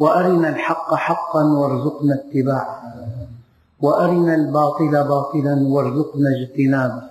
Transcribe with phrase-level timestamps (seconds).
[0.00, 2.82] وأرنا الحق حقا وارزقنا اتباعه.
[3.80, 7.02] وأرنا الباطل باطلا وارزقنا اجتنابه.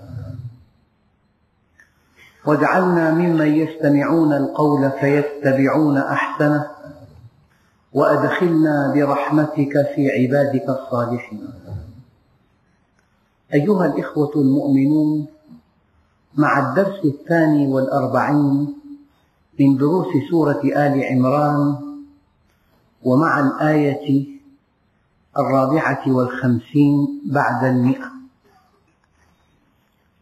[2.46, 6.68] واجعلنا ممن يستمعون القول فيتبعون أحسنه.
[7.94, 11.48] وأدخلنا برحمتك في عبادك الصالحين.
[13.54, 15.28] أيها الإخوة المؤمنون
[16.38, 18.74] مع الدرس الثاني والأربعين
[19.60, 21.89] من دروس سورة آل عمران
[23.04, 24.28] ومع الآية
[25.38, 28.12] الرابعة والخمسين بعد المئة.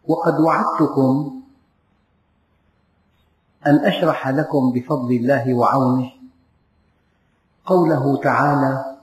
[0.08, 1.42] وقد وعدتكم
[3.67, 6.11] أن أشرح لكم بفضل الله وعونه
[7.66, 8.98] قوله تعالى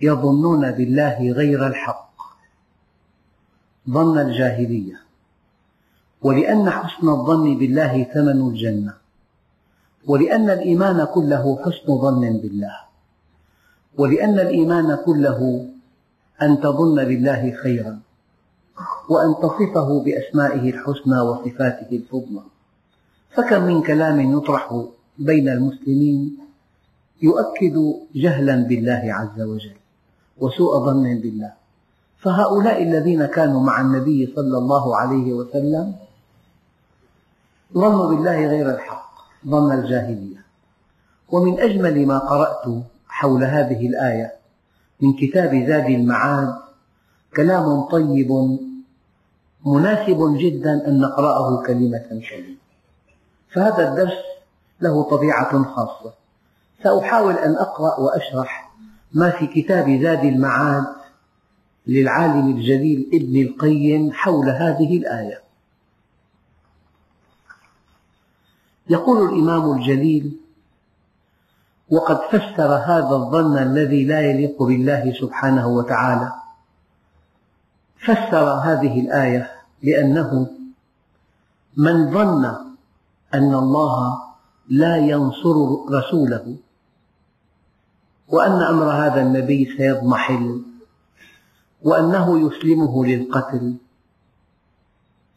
[0.00, 2.10] يظنون بالله غير الحق
[3.90, 5.00] ظن الجاهلية.
[6.22, 8.94] ولأن حسن الظن بالله ثمن الجنة.
[10.06, 12.89] ولأن الإيمان كله حسن ظن بالله.
[14.00, 15.68] ولأن الإيمان كله
[16.42, 18.00] أن تظن بالله خيرا
[19.08, 22.42] وأن تصفه بأسمائه الحسنى وصفاته الفضلى
[23.30, 24.84] فكم من كلام يطرح
[25.18, 26.38] بين المسلمين
[27.22, 27.76] يؤكد
[28.14, 29.76] جهلا بالله عز وجل
[30.38, 31.52] وسوء ظن بالله.
[32.18, 35.94] فهؤلاء الذين كانوا مع النبي صلى الله عليه وسلم
[37.74, 39.12] ظنوا بالله غير الحق
[39.46, 40.40] ظن الجاهلية.
[41.28, 42.64] ومن أجمل ما قرأت
[43.20, 44.32] حول هذه الآية.
[45.00, 46.54] من كتاب زاد المعاد
[47.36, 48.58] كلام طيب
[49.66, 52.56] مناسب جدا أن نقرأه كلمة كلمة
[53.52, 54.18] فهذا الدرس
[54.80, 56.12] له طبيعة خاصة.
[56.82, 58.72] سأحاول أن أقرأ وأشرح
[59.12, 60.86] ما في كتاب زاد المعاد
[61.86, 65.40] للعالم الجليل ابن القيم حول هذه الآية.
[68.90, 70.40] يقول الإمام الجليل
[71.90, 76.32] وقد فسر هذا الظن الذي لا يليق بالله سبحانه وتعالى.
[78.00, 79.50] فسر هذه الآية
[79.82, 80.50] بأنه
[81.76, 82.44] من ظن
[83.34, 84.22] أن الله
[84.68, 85.56] لا ينصر
[85.90, 86.56] رسوله
[88.28, 90.62] وأن أمر هذا النبي سيضمحل
[91.82, 93.76] وأنه يسلمه للقتل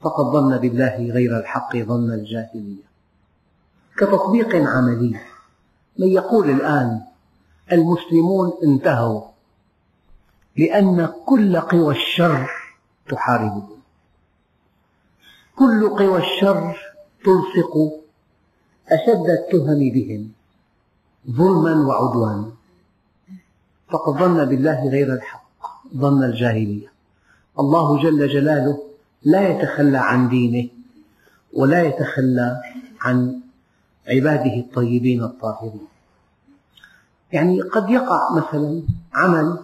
[0.02, 2.84] فقد ظن بالله غير الحق ظن الجاهلية.
[3.97, 5.33] كتطبيق عملي.
[5.98, 7.02] من يقول الآن
[7.72, 9.22] المسلمون انتهوا
[10.58, 12.50] لأن كل قوى الشر
[13.09, 13.78] تحاربهم
[15.56, 16.78] كل قوى الشر
[17.26, 17.78] تلصق
[18.90, 20.32] أشد التهم بهم
[21.32, 22.52] ظلما وعدوانا.
[23.90, 25.44] فقد ظن بالله غير الحق
[25.98, 26.88] ظن الجاهلية.
[27.59, 28.84] الله جل جلاله
[29.24, 30.70] لا يتخلى عن دينه
[31.53, 32.62] ولا يتخلى
[33.02, 33.43] عن
[34.08, 35.88] عباده الطيبين الطاهرين.
[37.31, 38.81] يعني قد يقع مثلا
[39.14, 39.59] عمل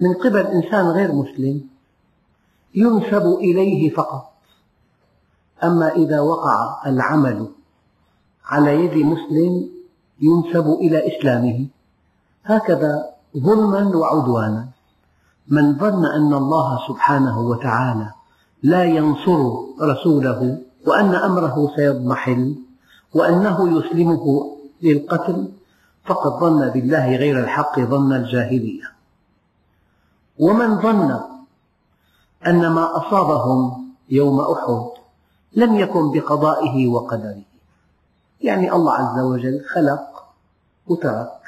[0.00, 1.60] من قبل إنسان غير مسلم
[2.74, 4.32] ينسب إليه فقط.
[5.64, 7.48] أما إذا وقع العمل
[8.44, 9.70] على يد مسلم
[10.20, 11.66] ينسب إلى إسلامه
[12.44, 14.68] هكذا ظلما وعدوانا.
[15.48, 18.12] من ظن أن الله سبحانه وتعالى
[18.62, 22.54] لا ينصر رسوله وأن أمره سيضمحل
[23.14, 25.52] وأنه يسلمه للقتل
[26.04, 28.92] فقد ظن بالله غير الحق ظن الجاهلية.
[30.38, 31.20] ومن ظن
[32.46, 34.90] أن ما أصابهم يوم أحد
[35.52, 37.42] لم يكن بقضائه وقدره.
[38.40, 40.24] يعني الله عز وجل خلق
[40.86, 41.40] وترك.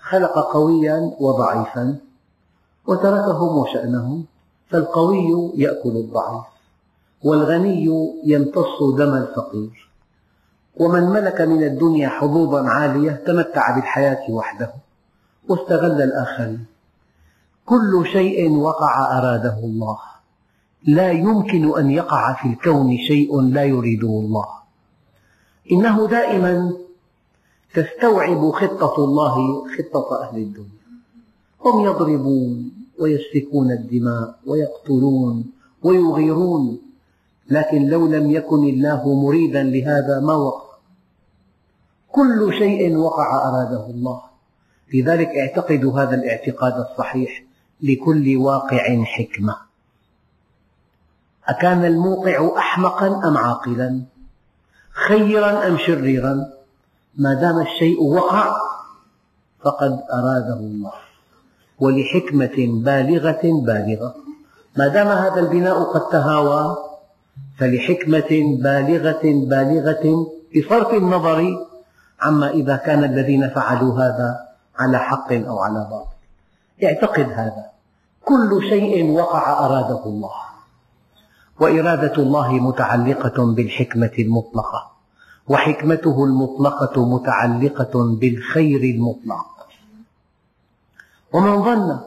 [0.00, 1.98] خلق قويا وضعيفا
[2.86, 4.24] وتركهم وشأنهم
[4.68, 6.44] فالقوي يأكل الضعيف
[7.24, 7.84] والغني
[8.24, 9.87] يمتص دم الفقير.
[10.78, 14.72] ومن ملك من الدنيا حظوظا عالية تمتع بالحياة وحده.
[15.48, 16.64] واستغل الآخرين
[17.66, 19.98] كل شيء وقع أراده الله.
[20.86, 24.46] لا يمكن أن يقع في الكون شيء لا يريده الله.
[25.72, 26.72] إنه دائما
[27.74, 30.78] تستوعب خطة الله خطة أهل الدنيا.
[31.64, 35.44] هم يضربون ويسفكون الدماء ويقتلون
[35.82, 36.78] ويغيرون.
[37.50, 40.67] لكن لو لم يكن الله مريدا لهذا ما وقع؟
[42.12, 44.22] كل شيء وقع أراده الله.
[44.94, 47.44] لذلك اعتقدوا هذا الاعتقاد الصحيح
[47.82, 49.56] لكل واقع حكمة.
[51.48, 54.02] أكان الموقع أحمقا أم عاقلا؟
[55.08, 56.46] خيرا أم شريرا؟
[57.18, 58.52] ما دام الشيء وقع
[59.60, 60.92] فقد أراده الله.
[61.78, 64.14] ولحكمة بالغة بالغة.
[64.76, 66.76] ما دام هذا البناء قد تهاوى
[67.58, 70.26] فلحكمة بالغة بالغة
[70.56, 71.67] بصرف النظر
[72.20, 74.48] عما إذا كان الذين فعلوا هذا
[74.78, 76.18] على حق أو على باطل.
[76.84, 77.66] اعتقد هذا.
[78.24, 80.34] كل شيء وقع أراده الله.
[81.60, 84.90] وإرادة الله متعلقة بالحكمة المطلقة.
[85.48, 89.46] وحكمته المطلقة متعلقة بالخير المطلق.
[91.32, 92.00] ومن ظن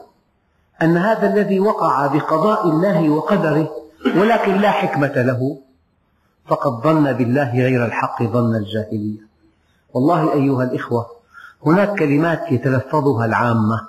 [0.82, 3.70] أن هذا الذي وقع بقضاء الله وقدره
[4.16, 5.58] ولكن لا حكمة له
[6.46, 9.31] فقد ظن بالله غير الحق ظن الجاهلية.
[9.94, 11.06] والله أيها الإخوة
[11.66, 13.88] هناك كلمات يتلفظها العامة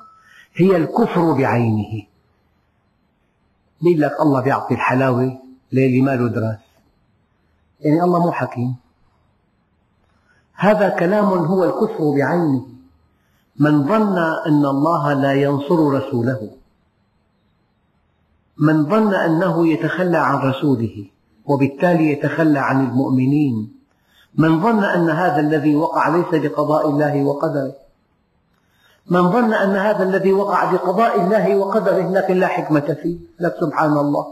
[0.55, 2.03] هي الكفر بعينه.
[3.81, 5.39] يقول لك الله بيعطي الحلاوة
[5.71, 6.59] للي ما له دراس
[7.79, 8.75] يعني الله مو حكيم.
[10.53, 12.65] هذا كلام هو الكفر بعينه.
[13.59, 14.17] من ظن
[14.47, 16.50] أن الله لا ينصر رسوله
[18.57, 21.05] من ظن أنه يتخلى عن رسوله
[21.45, 23.73] وبالتالي يتخلى عن المؤمنين
[24.35, 27.75] من ظن أن هذا الذي وقع ليس بقضاء الله وقدره.
[29.09, 33.18] من ظن أن هذا الذي وقع بقضاء الله وقدره لكن لا حكمة فيه.
[33.39, 34.25] لك سبحان الله.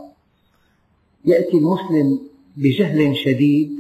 [1.26, 2.20] يأتي المسلم
[2.58, 3.72] بجهل شديد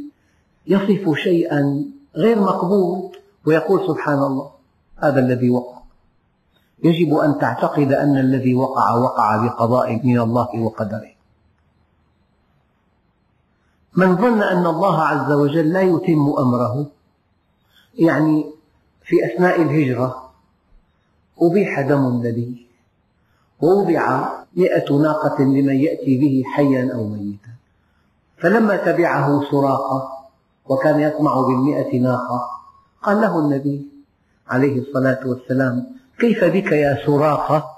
[0.68, 1.85] يصف شيئا
[2.15, 4.50] غير مقبول ويقول سبحان الله
[4.97, 5.81] هذا الذي وقع.
[6.83, 11.11] يجب أن تعتقد أن الذي وقع وقع بقضاء من الله وقدره.
[13.95, 16.85] من ظن أن الله عز وجل لا يتم أمره
[17.95, 18.45] يعني
[19.03, 20.31] في أثناء الهجرة
[21.41, 22.67] أبيح دم النبي
[23.61, 27.51] ووضع مئة ناقة لمن يأتي به حيا أو ميتا
[28.38, 30.09] فلما تبعه سراقة
[30.65, 32.49] وكان يطمع بالمئة ناقة
[33.01, 33.88] قال له النبي
[34.47, 35.85] عليه الصلاة والسلام
[36.19, 37.77] كيف بك يا سراقة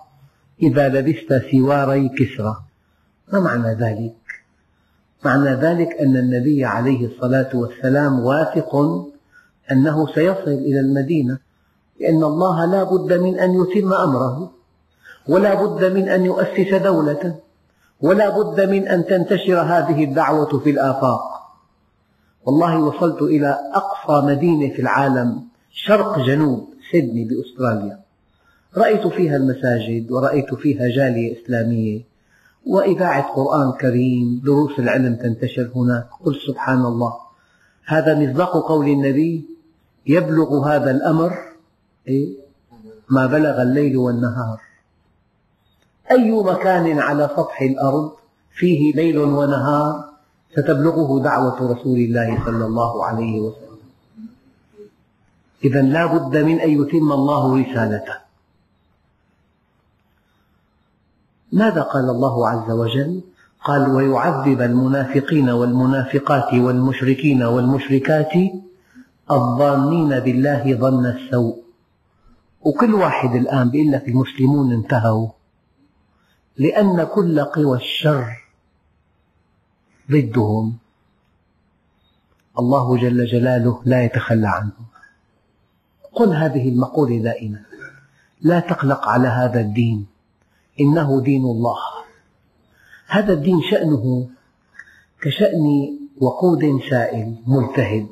[0.61, 2.57] إذا لبست سواري كسرى
[3.33, 4.22] ما معنى ذلك؟
[5.25, 8.75] معنى ذلك أن النبي عليه الصلاة والسلام واثق
[9.71, 11.37] أنه سيصل إلى المدينة
[11.99, 14.51] لأن الله لا بد من أن يتم أمره
[15.27, 17.35] ولا بد من أن يؤسس دولة
[18.01, 21.21] ولا بد من أن تنتشر هذه الدعوة في الآفاق.
[22.45, 27.99] والله وصلت إلى أقصى مدينة في العالم شرق جنوب سيدني بأستراليا.
[28.77, 32.12] رأيت فيها المساجد ورأيت فيها جالية إسلامية.
[32.65, 36.07] وإذاعة قرآن كريم دروس العلم تنتشر هناك.
[36.25, 37.13] قل سبحان الله
[37.85, 39.45] هذا مصداق قول النبي
[40.07, 41.33] يبلغ هذا الأمر
[42.07, 42.27] إيه؟
[43.09, 44.59] ما بلغ الليل والنهار.
[46.11, 48.11] أي مكان على سطح الأرض
[48.55, 50.09] فيه ليل ونهار
[50.51, 53.79] ستبلغه دعوة رسول الله صلى الله عليه وسلم.
[55.63, 58.22] إذا لا بد من أن يتم الله رسالته.
[61.53, 63.21] ماذا قال الله عز وجل؟
[63.63, 68.33] قال ويعذب المنافقين والمنافقات والمشركين والمشركات
[69.31, 71.63] الظانين بالله ظن السوء.
[72.61, 75.27] وكل واحد الآن بيقول لك المسلمون انتهوا.
[76.57, 78.25] لأن كل قوى الشر
[80.11, 80.77] ضدهم.
[82.59, 84.85] الله جل جلاله لا يتخلى عنهم
[86.13, 87.61] قل هذه المقولة دائما.
[88.41, 90.12] لا تقلق على هذا الدين.
[90.79, 91.77] إنه دين الله.
[93.07, 94.29] هذا الدين شأنه
[95.21, 98.07] كشأن وقود سائل ملتهب.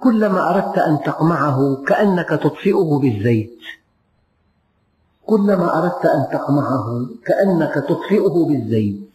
[0.00, 3.58] كلما أردت أن تقمعه كأنك تطفئه بالزيت.
[5.26, 9.10] كلما أردت أن تقمعه كأنك تطفئه بالزيت.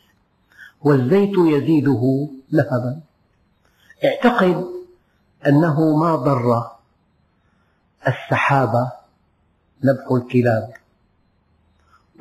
[0.84, 3.02] والزيت يزيده لهبا.
[4.06, 4.66] اعتقد
[5.48, 6.72] أنه ما ضر
[8.08, 8.92] السحاب
[9.84, 10.85] نبح الكلاب.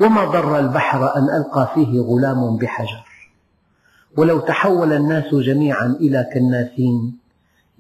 [0.01, 3.05] وما ضر البحر أن ألقى فيه غلام بحجر.
[4.17, 7.19] ولو تحول الناس جميعا إلى كناسين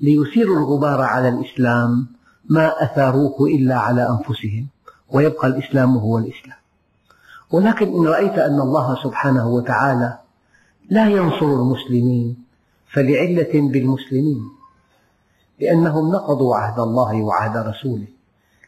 [0.01, 2.07] ليثيروا الغبار على الإسلام
[2.51, 4.67] ما أثاروه إلا على أنفسهم
[5.11, 6.59] ويبقى الإسلام هو الإسلام.
[7.51, 10.19] ولكن إن رأيت أن الله سبحانه وتعالى
[10.91, 12.45] لا ينصر المسلمين
[12.93, 14.49] فلعلة بالمسلمين
[15.61, 18.07] لأنهم نقضوا عهد الله وعهد رسوله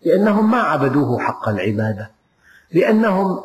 [0.04, 2.10] لأنهم ما عبدوه حق العبادة
[2.72, 3.40] لأنهم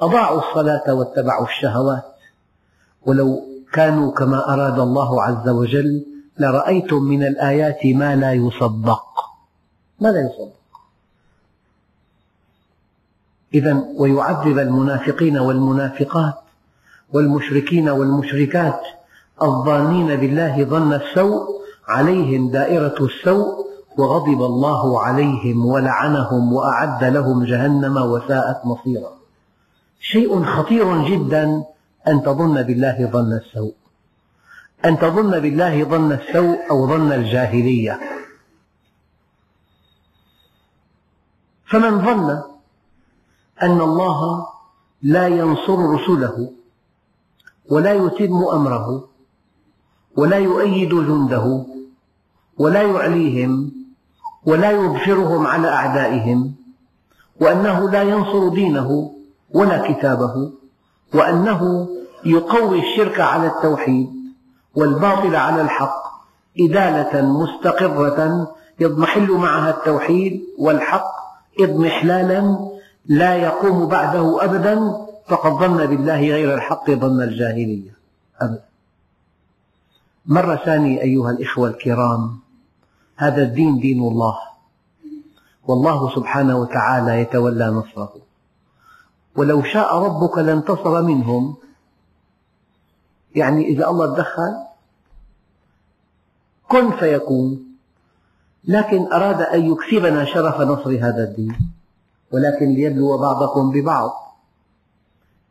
[0.00, 2.16] أضاعوا الصلاة واتبعوا الشهوات.
[3.06, 6.06] ولو كانوا كما أراد الله عز وجل
[6.38, 9.04] لرأيتم من الآيات ما لا يصدق.
[10.00, 10.56] ما لا يصدق.
[13.54, 16.34] إذا ويعذب المنافقين والمنافقات
[17.12, 18.80] والمشركين والمشركات
[19.42, 23.65] الظانين بالله ظن السوء عليهم دائرة السوء
[23.98, 29.12] وغضب الله عليهم ولعنهم وأعد لهم جهنم وساءت مصيرا.
[30.00, 31.64] شيء خطير جدا
[32.08, 33.74] أن تظن بالله ظن السوء.
[34.84, 38.00] أن تظن بالله ظن السوء أو ظن الجاهلية.
[41.66, 42.42] فمن ظن
[43.62, 44.46] أن الله
[45.02, 46.52] لا ينصر رسله
[47.70, 49.08] ولا يتم أمره
[50.16, 51.66] ولا يؤيد جنده
[52.58, 53.72] ولا يعليهم
[54.46, 56.54] ولا يبشرهم على أعدائهم
[57.40, 59.12] وأنه لا ينصر دينه
[59.50, 60.52] ولا كتابه
[61.14, 61.88] وأنه
[62.24, 64.10] يقوي الشرك على التوحيد
[64.74, 66.02] والباطل على الحق
[66.60, 68.48] إدالة مستقرة
[68.80, 71.10] يضمحل معها التوحيد والحق
[71.60, 72.58] اضمحلالا
[73.06, 77.96] لا يقوم بعده أبدا فقد ظن بالله غير الحق ظن الجاهلية.
[78.40, 78.64] أبدا.
[80.26, 82.38] مرة ثانية أيها الإخوة الكرام
[83.16, 84.38] هذا الدين دين الله.
[85.68, 88.12] والله سبحانه وتعالى يتولى نصره.
[89.36, 91.56] ولو شاء ربك لانتصر منهم.
[93.34, 94.56] يعني إذا الله تدخل
[96.68, 97.66] كن فيكون.
[98.64, 101.56] لكن أراد أن يكسبنا شرف نصر هذا الدين.
[102.32, 104.10] ولكن ليبلو بعضكم ببعض.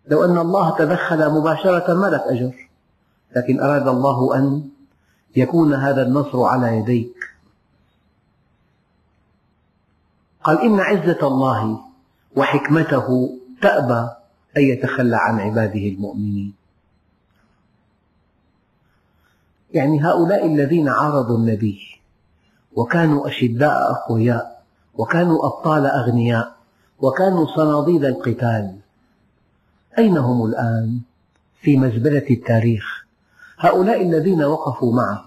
[0.07, 2.69] لو أن الله تدخل مباشرة ما لك أجر.
[3.36, 4.69] لكن أراد الله أن
[5.36, 7.35] يكون هذا النصر على يديك.
[10.46, 11.80] قال إن عزة الله
[12.36, 14.10] وحكمته تأبى
[14.58, 16.54] أن يتخلى عن عباده المؤمنين.
[19.74, 21.80] يعني هؤلاء الذين عارضوا النبي
[22.75, 24.64] وكانوا أشداء أقوياء
[24.98, 26.56] وكانوا أبطال أغنياء
[27.00, 28.75] وكانوا صناديد القتال
[29.98, 31.00] أين هم الآن؟
[31.62, 33.06] في مزبلة التاريخ.
[33.58, 35.25] هؤلاء الذين وقفوا معه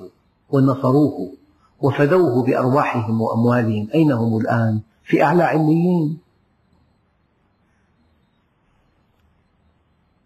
[0.51, 1.33] ونصروه
[1.81, 6.19] وفدوه بأرواحهم وأموالهم أين هم الآن؟ في أعلى عليين.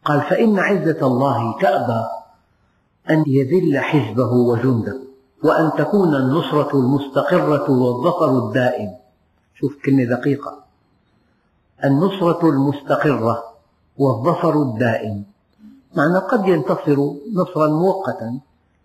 [0.04, 2.02] قال فإن عزة الله تأبى
[3.10, 4.98] أن يذل حزبه وجنده
[5.44, 8.90] وأن تكون النصرة المستقرة والظفر الدائم.
[9.54, 10.64] شوف كلمة دقيقة.
[11.84, 13.44] النصرة المستقرة
[13.98, 15.24] والظفر الدائم.
[15.96, 16.96] معنى قد ينتصر
[17.32, 18.40] نصرا مؤقتا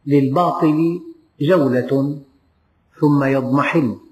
[0.05, 1.01] للباطل
[1.41, 2.19] جولة
[2.99, 4.06] ثم يضمحل.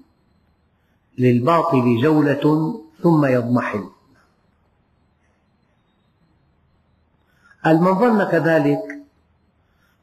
[1.18, 3.84] للباطل جولة ثم يضمحل.
[7.64, 8.82] قال من ظن كذلك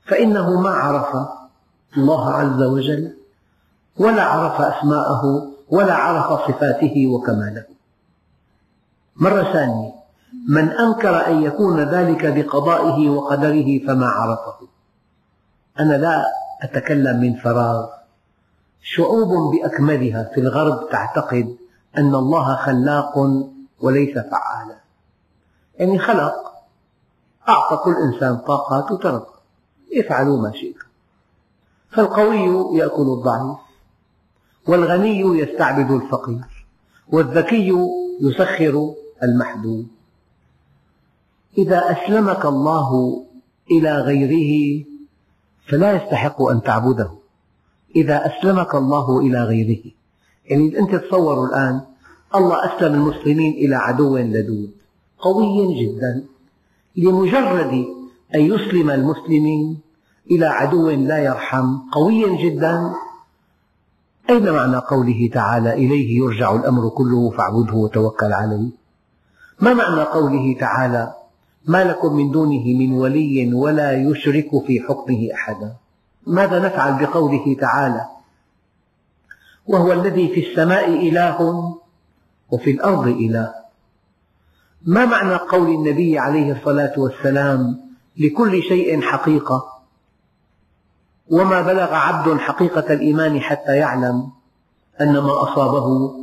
[0.06, 1.28] فإنه ما عرف
[1.98, 3.18] الله عز وجل
[3.98, 7.66] ولا عرف أسماءه ولا عرف صفاته وكماله.
[9.16, 9.94] مرة ثانية
[10.50, 14.68] من أنكر أن يكون ذلك بقضائه وقدره فما عرفه.
[15.80, 16.24] أنا لا
[16.62, 18.03] أتكلم من فراغ.
[18.84, 21.58] شعوب بأكملها في الغرب تعتقد
[21.98, 23.18] أن الله خلاق
[23.80, 24.78] وليس فعالا
[25.80, 26.34] يعني خلق
[27.50, 29.26] أعطى كل إنسان طاقات وترك.
[30.00, 30.88] افعلوا ما شئتم
[31.90, 33.58] فالقوي يأكل الضعيف
[34.68, 36.68] والغني يستعبد الفقير
[37.08, 37.74] والذكي
[38.22, 39.88] يسخر المحدود.
[41.58, 43.22] إذا أسلمك الله
[43.72, 44.84] إلى غيره
[45.68, 47.23] فلا يستحق أن تعبده.
[47.96, 49.84] إذا أسلمك الله إلى غيره.
[50.46, 51.82] يعني أنت تصوروا الآن
[52.36, 54.72] الله أسلم المسلمين إلى عدو لدود
[55.20, 56.24] قوي جدا
[56.98, 57.86] لمجرد
[58.36, 59.80] أن يسلم المسلمين
[60.32, 62.94] إلى عدو لا يرحم قوي جدا.
[64.30, 68.70] أين معنى قوله تعالى إليه يرجع الأمر كله فاعبده وتوكل عليه؟
[69.60, 71.14] ما معنى قوله تعالى
[71.66, 75.76] ما لكم من دونه من ولي ولا يشرك في حكمه أحدا؟
[76.28, 78.06] ماذا نفعل بقوله تعالى؟
[79.68, 81.40] وهو الذي في السماء إله
[82.52, 83.54] وفي الأرض إله.
[84.86, 87.80] ما معنى قول النبي عليه الصلاة والسلام
[88.18, 89.74] لكل شيء حقيقة؟
[91.32, 94.30] وما بلغ عبد حقيقة الإيمان حتى يعلم
[95.02, 96.16] أن ما أصابه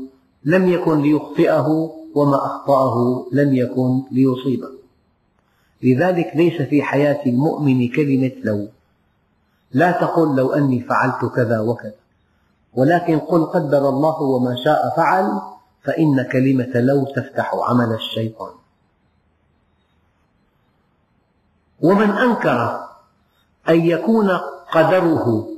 [0.44, 1.66] لم يكن ليخطئه
[2.14, 4.68] وما أخطأه لم يكن ليصيبه.
[5.82, 8.68] لذلك ليس في حياة المؤمن كلمة لو.
[9.72, 11.94] لا تقل لو أني فعلت كذا وكذا.
[12.74, 15.40] ولكن قل قدر الله وما شاء فعل
[15.82, 18.52] فإن كلمة لو تفتح عمل الشيطان.
[21.80, 22.86] ومن أنكر
[23.68, 24.30] أن يكون
[24.72, 25.48] قدره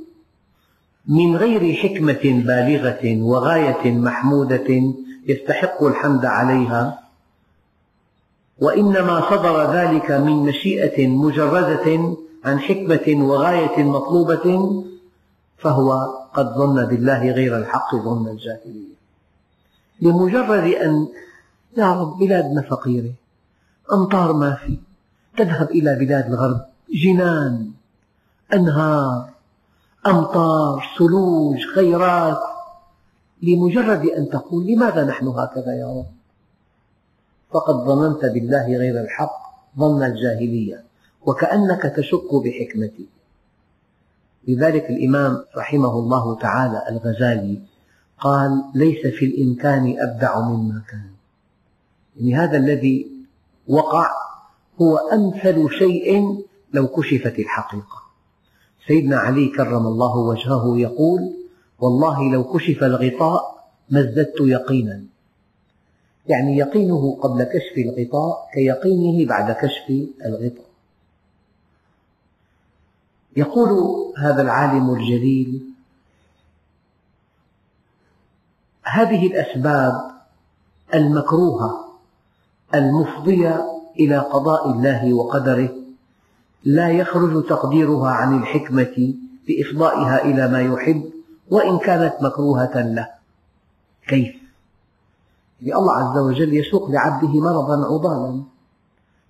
[1.07, 4.93] من غير حكمة بالغة وغاية محمودة
[5.27, 6.99] يستحق الحمد عليها
[8.59, 14.45] وإنما صدر ذلك من مشيئة مجردة عن حكمة وغاية مطلوبة
[15.57, 15.91] فهو
[16.33, 18.93] قد ظن بالله غير الحق ظن الجاهلية.
[20.01, 21.07] لمجرد أن
[21.77, 23.13] يا رب بلادنا فقيرة
[23.93, 24.77] أمطار ما في
[25.37, 26.61] تذهب إلى بلاد الغرب
[27.03, 27.71] جنان
[28.53, 29.29] أنهار
[30.07, 32.39] أمطار ثلوج خيرات.
[33.43, 36.05] لمجرد أن تقول لماذا نحن هكذا يا رب؟
[37.51, 39.35] فقد ظننت بالله غير الحق
[39.79, 40.83] ظن الجاهلية.
[41.25, 43.05] وكأنك تشك بحكمته
[44.47, 47.61] لذلك الإمام رحمه الله تعالى الغزالي
[48.19, 51.09] قال ليس في الإمكان أبدع مما كان.
[52.15, 53.07] يعني هذا الذي
[53.67, 54.09] وقع
[54.81, 56.37] هو أمثل شيء
[56.73, 58.03] لو كشفت الحقيقة.
[58.87, 61.33] سيدنا علي كرم الله وجهه يقول
[61.79, 65.03] والله لو كشف الغطاء ما ازددت يقينا.
[66.27, 70.72] يعني يقينه قبل كشف الغطاء كيقينه بعد كشف الغطاء.
[73.37, 73.69] يقول
[74.17, 75.61] هذا العالم الجليل
[78.83, 80.11] هذه الأسباب
[80.93, 81.87] المكروهة
[82.75, 83.65] المفضية
[83.99, 85.69] إلى قضاء الله وقدره
[86.63, 89.13] لا يخرج تقديرها عن الحكمة
[89.47, 91.11] بإفضائها إلى ما يحب
[91.49, 93.09] وإن كانت مكروهة له
[94.07, 94.35] كيف؟
[95.61, 98.43] الله عز وجل يسوق لعبده مرضا عضالا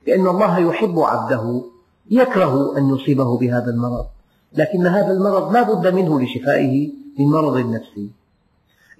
[0.08, 1.64] لأن الله يحب عبده
[2.12, 4.06] يكره أن يصيبه بهذا المرض
[4.54, 8.10] لكن هذا المرض لا بد منه لشفائه من مرض نفسي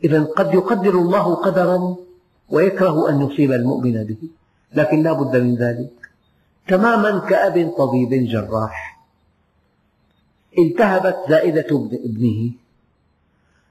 [0.04, 1.96] إذا قد يقدر الله قدرا
[2.50, 4.18] ويكره أن يصيب المؤمن به
[4.74, 5.92] لكن لا بد من ذلك.
[6.68, 9.00] تماما كأب طبيب جراح.
[10.58, 12.52] التهبت زائدة ابنه.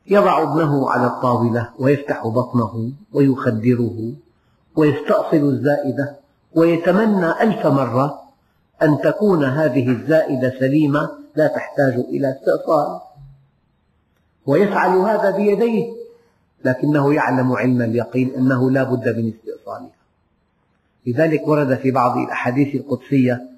[0.06, 4.12] يضع ابنه على الطاولة ويفتح بطنه ويخدره
[4.76, 6.16] ويستأصل الزائدة
[6.54, 8.22] ويتمنى ألف مرة
[8.82, 13.00] أن تكون هذه الزائدة سليمة لا تحتاج إلى استئصال.
[14.46, 15.92] ويفعل هذا بيديه
[16.64, 19.90] لكنه يعلم علم اليقين أنه لا بد من استئصالها.
[21.06, 23.48] لذلك ورد في بعض الأحاديث القدسية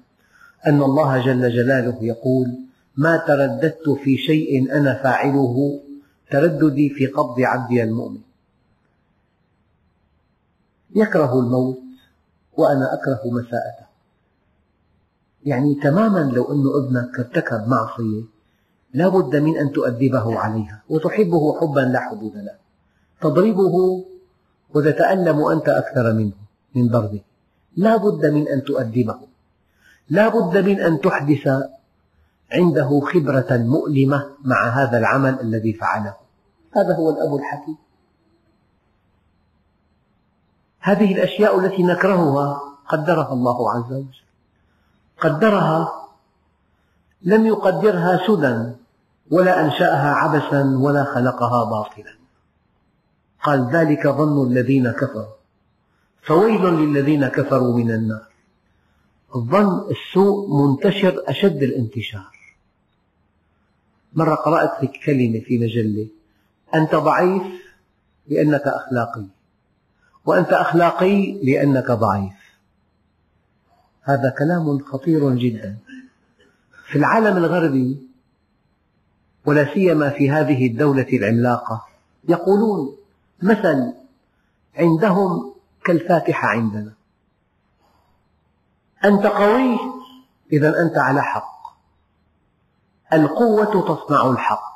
[0.67, 2.59] أن الله جل جلاله يقول
[2.97, 5.79] ما ترددت في شيء أنا فاعله
[6.31, 8.21] ترددي في قبض عبدي المؤمن.
[10.95, 11.79] يكره الموت
[12.57, 13.84] وأنا أكره مساءته.
[15.45, 18.23] يعني تماما لو أن ابنك ارتكب معصية
[18.93, 22.55] لا بد من أن تؤدبه عليها وتحبه حبا لا حدود له.
[23.21, 24.05] تضربه
[24.73, 26.33] وتتألم أنت أكثر منه
[26.75, 27.21] من ضربه.
[27.77, 29.19] لا بد من أن تؤدبه.
[30.09, 31.47] لا بد من أن تحدث
[32.51, 36.15] عنده خبرة مؤلمة مع هذا العمل الذي فعله.
[36.71, 37.77] هذا هو الأب الحكيم.
[40.79, 44.24] هذه الأشياء التي نكرهها قدرها الله عز وجل.
[45.19, 46.07] قدرها
[47.21, 48.71] لم يقدرها سدى
[49.31, 52.15] ولا أنشأها عبثا ولا خلقها باطلا.
[53.43, 55.35] قال ذلك ظن الذين كفروا.
[56.21, 58.27] فويل للذين كفروا من النار.
[59.35, 62.35] الظن السوء منتشر أشد الانتشار.
[64.13, 66.07] مرة قرأت كلمة في مجلة
[66.75, 67.43] أنت ضعيف
[68.27, 69.25] لأنك أخلاقي
[70.25, 72.44] وأنت أخلاقي لأنك ضعيف.
[74.05, 75.77] هذا كلام خطير جدا.
[76.85, 78.09] في العالم الغربي
[79.45, 81.85] ولا سيما في هذه الدولة العملاقة
[82.29, 82.97] يقولون
[83.41, 83.93] مثل
[84.75, 85.53] عندهم
[85.85, 86.93] كالفاتحة عندنا.
[89.05, 89.77] أنت قوي
[90.53, 91.77] إذا أنت على حق.
[93.13, 94.75] القوة تصنع الحق.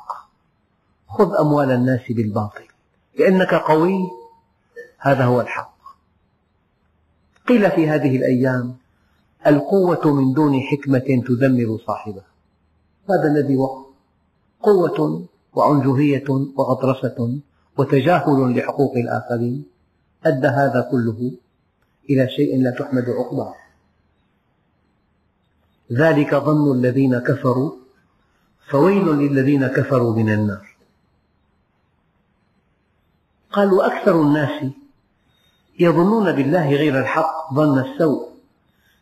[1.08, 2.64] خذ أموال الناس بالباطل.
[3.18, 4.10] لأنك قوي
[4.98, 5.74] هذا هو الحق.
[7.48, 8.79] قيل في هذه الأيام
[9.46, 12.26] القوة من دون حكمة تدمر صاحبها.
[13.10, 13.84] هذا الذي وقع.
[14.62, 16.24] قوة وعنجهية
[16.56, 17.38] وغطرسة
[17.78, 19.64] وتجاهل لحقوق الآخرين
[20.24, 21.32] أدى هذا كله
[22.10, 23.54] إلى شيء لا تحمد عقباه.
[25.92, 27.72] ذلك ظن الذين كفروا
[28.70, 30.76] فويل للذين كفروا من النار.
[33.52, 34.72] قال وأكثر الناس
[35.78, 38.29] يظنون بالله غير الحق ظن السوء.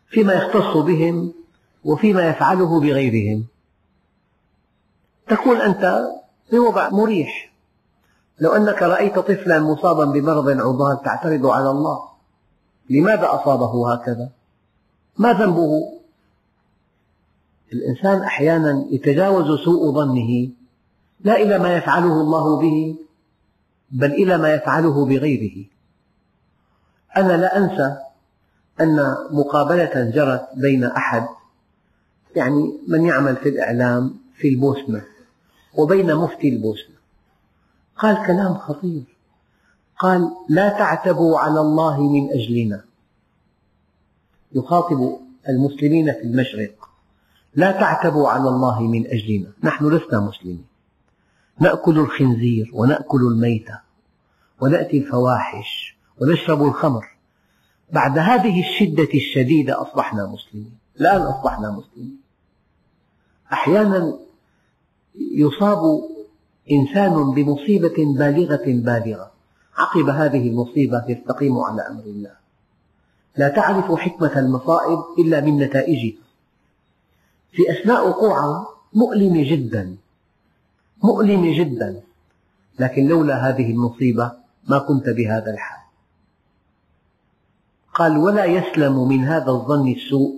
[0.09, 1.33] فيما يختص بهم
[1.83, 3.45] وفيما يفعله بغيرهم.
[5.27, 6.01] تكون أنت
[6.51, 7.51] بوضع مريح.
[8.39, 11.99] لو أنك رأيت طفلا مصابا بمرض عضال تعترض على الله
[12.89, 14.29] لماذا أصابه هكذا؟
[15.17, 15.99] ما ذنبه؟
[17.73, 20.49] الإنسان أحيانا يتجاوز سوء ظنه
[21.19, 22.95] لا إلى ما يفعله الله به
[23.91, 25.65] بل إلى ما يفعله بغيره.
[27.17, 27.97] أنا لا أنسى
[28.81, 31.27] أن مقابلة جرت بين أحد
[32.35, 35.03] يعني من يعمل في الإعلام في البوسنة
[35.73, 36.95] وبين مفتي البوسنة.
[37.97, 39.03] قال كلام خطير.
[39.99, 42.83] قال لا تعتبوا على الله من أجلنا.
[44.51, 46.89] يخاطب المسلمين في المشرق.
[47.55, 49.51] لا تعتبوا على الله من أجلنا.
[49.63, 50.65] نحن لسنا مسلمين.
[51.59, 53.79] نأكل الخنزير ونأكل الميتة
[54.61, 57.18] ونأتي الفواحش ونشرب الخمر.
[57.91, 60.77] بعد هذه الشدة الشديدة أصبحنا مسلمين.
[60.99, 62.21] الآن أصبحنا مسلمين.
[63.53, 64.19] أحيانا
[65.15, 66.01] يصاب
[66.71, 69.31] إنسان بمصيبة بالغة بالغة.
[69.77, 72.31] عقب هذه المصيبة يستقيم على أمر الله.
[73.37, 76.17] لا تعرف حكمة المصائب إلا من نتائجها.
[77.51, 79.95] في أثناء وقوعها مؤلمة جدا.
[81.03, 82.01] مؤلمة جدا.
[82.79, 84.31] لكن لولا هذه المصيبة
[84.67, 85.78] ما كنت بهذا الحال.
[87.99, 90.35] قال ولا يسلم من هذا الظن السوء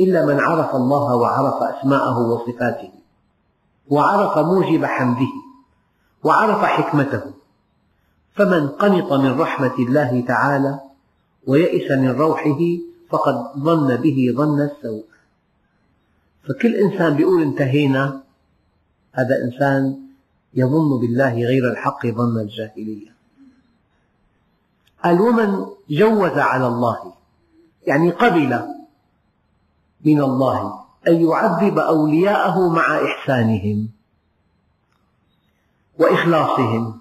[0.00, 2.90] إلا من عرف الله وعرف أسماءه وصفاته
[3.88, 5.32] وعرف موجب حمده
[6.24, 7.22] وعرف حكمته.
[8.34, 10.80] فمن قنط من رحمة الله تعالى
[11.46, 12.58] ويئس من روحه
[13.10, 15.04] فقد ظن به ظن السوء.
[16.48, 18.20] فكل إنسان يقول انتهينا
[19.12, 20.00] هذا إنسان
[20.54, 23.19] يظن بالله غير الحق ظن الجاهلية.
[25.04, 27.12] قال ومن جوز على الله.
[27.86, 28.60] يعني قبل
[30.04, 33.88] من الله أن يعذب أولياءه مع إحسانهم
[35.98, 37.00] وإخلاصهم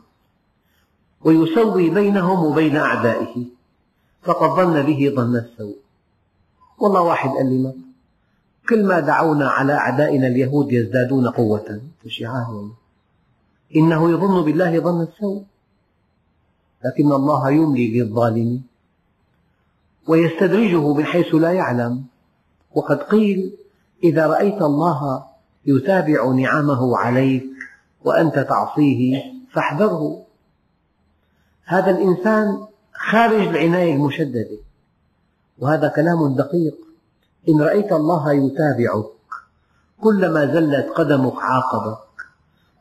[1.21, 3.45] ويسوي بينهم وبين أعدائه.
[4.23, 5.77] فقد ظن به ظن السوء.
[6.77, 7.73] والله واحد قال لي
[8.69, 11.81] كل ما دعونا على أعدائنا اليهود يزدادون قوة.
[13.75, 15.43] إنه يظن بالله ظن السوء.
[16.85, 18.61] لكن الله يملي للظالم
[20.07, 22.03] ويستدرجه من حيث لا يعلم.
[22.71, 23.57] وقد قيل
[24.03, 25.25] إذا رأيت الله
[25.65, 27.45] يتابع نعمه عليك
[28.05, 30.23] وأنت تعصيه فاحذره.
[31.65, 34.57] هذا الإنسان خارج العناية المشددة
[35.59, 36.89] وهذا كلام دقيق.
[37.49, 39.05] إن رأيت الله يتابعك
[40.01, 41.97] كلما زلت قدمك عاقبك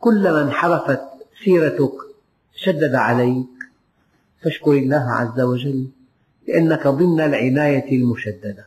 [0.01, 1.01] كلما انحرفت
[1.45, 1.93] سيرتك
[2.55, 3.58] شدد عليك
[4.43, 5.89] فاشكر الله عز وجل
[6.49, 8.67] لأنك ضمن العناية المشددة.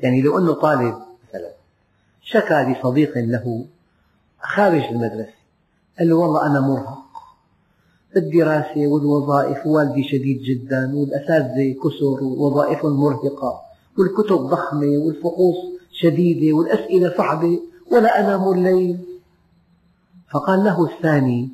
[0.00, 0.94] يعني لو أنه طالب
[1.28, 1.50] مثلا
[2.22, 3.64] شكى لصديق له
[4.40, 5.38] خارج المدرسة
[5.98, 7.08] قال له والله أنا مرهق.
[8.16, 13.60] الدراسة والوظائف والدي شديد جدا والأساتذة كثر ووظائفهم مرهقة
[13.98, 15.56] والكتب ضخمة والفحوص
[15.92, 17.60] شديدة والأسئلة صعبة
[17.92, 18.98] ولا أنام الليل
[20.30, 21.48] فقال له الثاني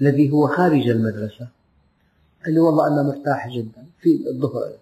[0.00, 1.48] الذي هو خارج المدرسة
[2.44, 3.86] قال له والله أنا مرتاح جدا.
[4.00, 4.72] في الظهر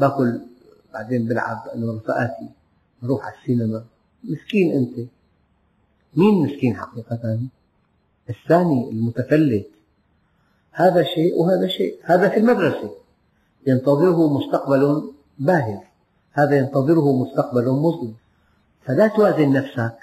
[0.00, 0.40] باكل
[0.94, 2.48] بعدين بلعب أنا ورفقاتي
[3.02, 3.84] نروح على السينما.
[4.24, 5.08] مسكين أنت.
[6.16, 7.40] مين مسكين حقيقة؟
[8.30, 9.68] الثاني المتفلت.
[10.72, 11.98] هذا شيء وهذا شيء.
[12.02, 12.90] هذا في المدرسة.
[13.66, 15.82] ينتظره مستقبل باهر
[16.32, 18.14] هذا ينتظره مستقبل مظلم.
[18.84, 19.98] فلا توازن نفسك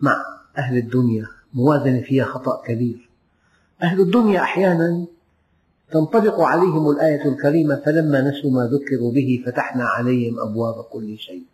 [0.00, 0.24] مع
[0.58, 1.26] أهل الدنيا.
[1.54, 3.08] موازنة فيها خطأ كبير.
[3.82, 5.06] أهل الدنيا أحيانا
[5.92, 11.44] تنطبق عليهم الآية الكريمة فلما نسوا ما ذكروا به فتحنا عليهم أبواب كل شيء.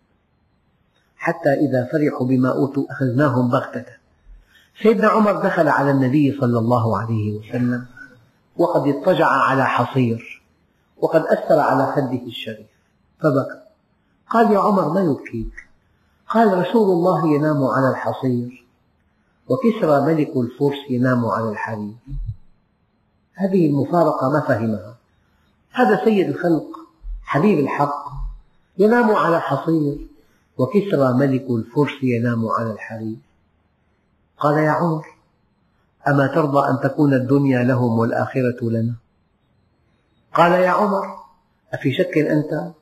[1.17, 3.93] حتى إذا فرحوا بما أوتوا أخذناهم بغتة.
[4.83, 7.87] سيدنا عمر دخل على النبي صلى الله عليه وسلم
[8.57, 10.43] وقد اضطجع على حصير
[10.97, 12.67] وقد أثر على خده الشريف.
[13.21, 13.61] فبكى.
[14.31, 15.53] قال يا عمر ما يبكيك؟
[16.29, 18.67] قال رسول الله ينام على الحصير
[19.49, 21.95] وكسرى ملك الفرس ينام على الحرير.
[23.37, 24.97] هذه المفارقة ما فهمها.
[25.73, 26.67] هذا سيد الخلق
[27.23, 28.05] حبيب الحق
[28.79, 29.99] ينام على الحصير
[30.59, 33.17] وكسرى ملك الفرس ينام على الحرير.
[34.39, 35.07] قال يا عمر
[36.09, 38.95] أما ترضى أن تكون الدنيا لهم والآخرة لنا؟
[40.35, 41.17] قال يا عمر
[41.73, 42.73] أفي شك أنت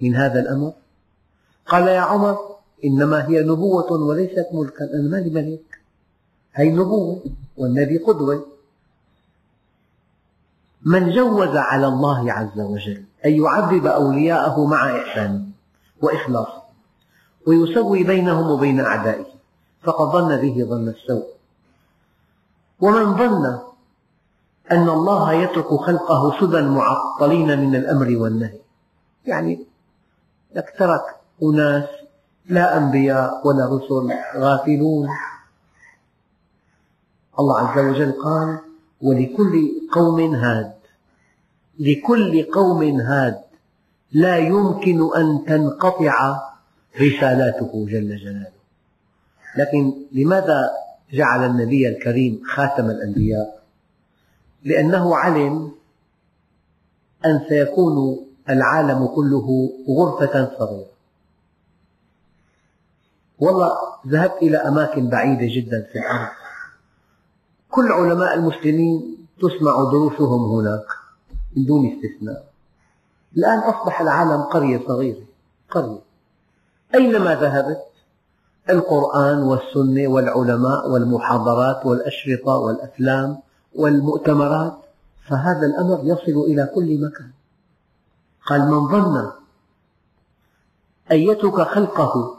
[0.00, 0.72] من هذا الأمر؟
[1.66, 2.38] قال يا عمر
[2.84, 4.84] إنما هي نبوة وليست ملكا.
[4.94, 5.80] أنا مالي ملك؟
[6.54, 7.22] هي نبوة؟
[7.56, 8.51] والنبي قدوة.
[10.84, 15.44] من جوز على الله عز وجل أن يعذب أولياءه مع إحسانه
[16.02, 16.62] وإخلاصه
[17.46, 19.24] ويسوي بينهم وبين أعدائه
[19.82, 21.26] فقد ظن به ظن السوء.
[22.80, 23.58] ومن ظن
[24.72, 28.58] أن الله يترك خلقه سدى معطلين من الأمر والنهي
[29.26, 29.66] يعني
[30.54, 31.88] لك ترك أناس
[32.46, 35.08] لا أنبياء ولا رسل غافلون.
[37.38, 38.71] الله عز وجل قال
[39.02, 40.72] ولكل قوم هاد.
[41.78, 43.40] لكل قوم هاد.
[44.12, 46.40] لا يمكن أن تنقطع
[47.00, 48.62] رسالاته جل جلاله.
[49.56, 50.70] لكن لماذا
[51.12, 53.62] جعل النبي الكريم خاتم الأنبياء؟
[54.64, 55.72] لأنه علم
[57.26, 60.92] أن سيكون العالم كله غرفة صغيرة.
[63.38, 63.70] والله
[64.08, 66.41] ذهبت إلى أماكن بعيدة جدا في الأرض.
[67.72, 70.86] كل علماء المسلمين تسمع دروسهم هناك
[71.56, 72.44] من دون استثناء.
[73.36, 75.24] الآن أصبح العالم قرية صغيرة
[75.70, 76.00] قرية.
[76.94, 77.80] أينما ذهبت؟
[78.70, 83.38] القرآن والسنة والعلماء والمحاضرات والأشرطة والأفلام
[83.74, 84.76] والمؤتمرات
[85.28, 87.30] فهذا الأمر يصل إلى كل مكان.
[88.46, 89.32] قال من ظن
[91.12, 92.36] أن يترك خلقه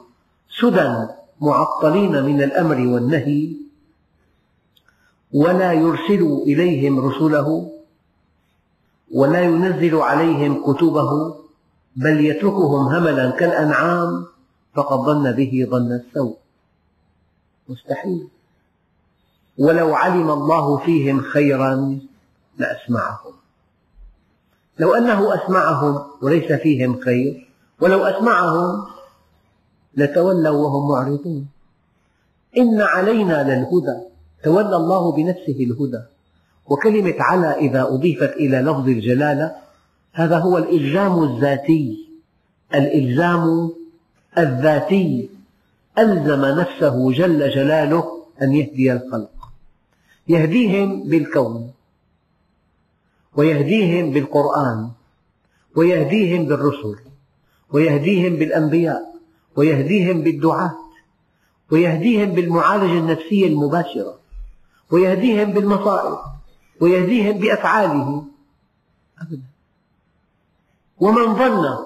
[0.62, 1.08] سدى
[1.42, 3.56] معطلين من الأمر والنهي
[5.34, 7.72] ولا يرسل إليهم رسله
[9.14, 11.36] ولا ينزل عليهم كتبه
[11.96, 14.26] بل يتركهم هملا كالأنعام
[14.76, 16.38] فقد ظن به ظن السوء.
[17.70, 18.28] مستحيل.
[19.58, 22.00] ولو علم الله فيهم خيرا
[22.58, 23.34] لأسمعهم.
[24.80, 27.50] لو أنه أسمعهم وليس فيهم خير
[27.82, 28.86] ولو أسمعهم
[29.96, 31.48] لتولوا وهم معرضون.
[32.58, 34.13] إن علينا للهدى.
[34.44, 36.02] تولى الله بنفسه الهدى.
[36.68, 39.56] وكلمة على إذا أضيفت إلى لفظ الجلالة
[40.14, 42.10] هذا هو الإلزام الذاتي.
[42.76, 43.72] الإلزام
[44.38, 45.30] الذاتي.
[45.98, 49.30] ألزم نفسه جل جلاله أن يهدي الخلق.
[50.28, 51.72] يهديهم بالكون
[53.36, 54.90] ويهديهم بالقرآن
[55.76, 56.96] ويهديهم بالرسل
[57.72, 59.16] ويهديهم بالأنبياء
[59.56, 60.76] ويهديهم بالدعاة
[61.72, 64.20] ويهديهم بالمعالجة النفسية المباشرة.
[64.92, 66.18] ويهديهم بالمصائب
[66.82, 68.26] ويهديهم بأفعاله.
[69.22, 69.44] أبدا.
[71.00, 71.86] ومن ظن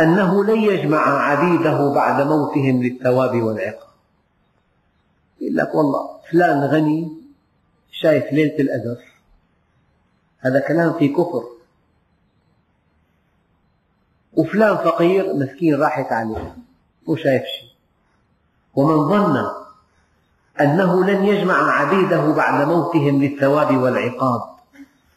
[0.00, 3.88] أنه لن يجمع عبيده بعد موتهم للثواب والعقاب.
[5.40, 7.12] يقول لك والله فلان غني
[7.90, 9.02] شايف ليلة القدر
[10.38, 11.44] هذا كلام في كفر.
[14.32, 16.56] وفلان فقير مسكين راحت عليه
[17.08, 17.70] مو شايف شيء.
[18.74, 19.65] ومن ظن
[20.60, 24.40] أنه لن يجمع عبيده بعد موتهم للثواب والعقاب.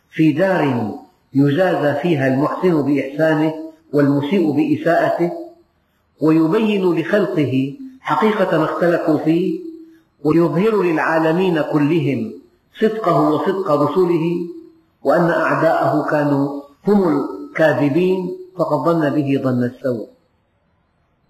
[0.09, 0.91] في دار
[1.33, 3.53] يجازى فيها المحسن بإحسانه
[3.93, 5.31] والمسيء بإساءته
[6.21, 9.59] ويبين لخلقه حقيقة ما اختلفوا فيه
[10.23, 12.33] ويظهر للعالمين كلهم
[12.81, 14.35] صدقه وصدق رسله
[15.03, 20.07] وأن أعداءه كانوا هم الكاذبين فقد ظن به ظن السوء.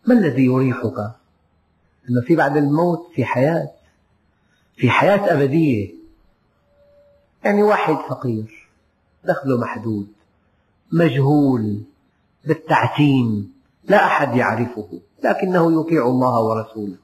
[0.05, 0.99] ما الذي يريحك؟
[2.09, 3.78] أن في بعد الموت في حياة.
[4.79, 5.93] في حياة أبدية.
[7.43, 8.69] يعني واحد فقير
[9.23, 10.07] دخله محدود
[10.91, 11.81] مجهول
[12.45, 16.95] بالتعتيم لا أحد يعرفه لكنه يطيع الله ورسوله.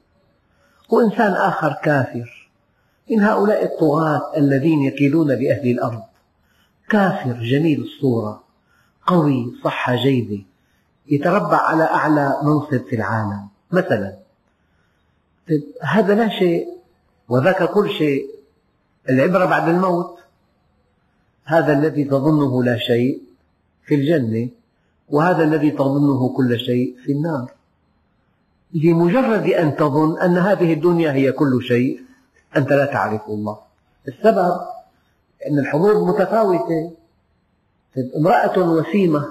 [0.90, 2.50] وإنسان آخر كافر.
[3.10, 6.02] من هؤلاء الطغاة الذين يكيدون بأهل الأرض.
[6.88, 8.42] كافر جميل الصورة
[9.06, 10.42] قوي صحة جيدة
[11.08, 13.48] يتربع على أعلى منصب في العالم.
[13.72, 14.16] مثلا
[15.48, 16.75] طيب، هذا لا شيء
[17.28, 18.26] وذاك كل شيء.
[19.10, 20.18] العبرة بعد الموت.
[21.44, 23.22] هذا الذي تظنه لا شيء
[23.84, 24.48] في الجنة
[25.08, 27.52] وهذا الذي تظنه كل شيء في النار.
[28.74, 32.00] لمجرد أن تظن أن هذه الدنيا هي كل شيء
[32.56, 33.58] أنت لا تعرف الله.
[34.08, 34.60] السبب
[35.50, 36.92] أن الحظوظ متفاوتة.
[38.16, 39.28] امرأة وسيمة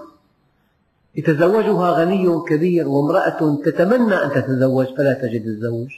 [1.15, 5.89] يتزوجها غني كبير وامرأة تتمنى أن تتزوج فلا تجد الزوج.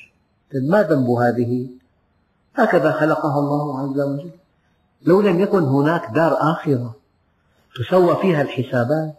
[0.53, 1.67] ما ذنب هذه؟
[2.57, 4.31] هكذا خلقها الله عز وجل.
[5.01, 6.95] لو لم يكن هناك دار آخرة
[7.75, 9.13] تسوى فيها الحسابات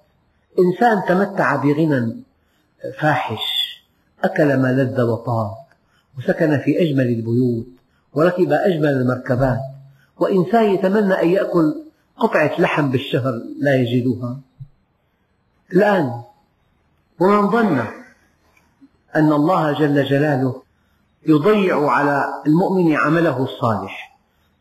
[0.59, 2.16] إنسان تمتع بغنى
[2.98, 3.79] فاحش
[4.24, 5.51] أكل ما لذ وطاب
[6.18, 7.66] وسكن في أجمل البيوت
[8.14, 9.61] وركب أجمل المركبات
[10.18, 11.83] وإنسان يتمنى أن يأكل
[12.16, 14.40] قطعة لحم بالشهر لا يجدها.
[15.72, 16.22] الآن
[17.20, 17.79] ومن ظن
[19.16, 20.62] أن الله جل جلاله
[21.29, 24.19] يضيع على المؤمن عمله الصالح